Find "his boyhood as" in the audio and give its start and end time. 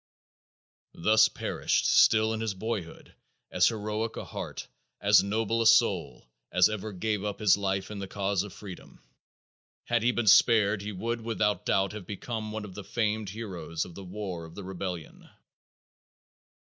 2.41-3.67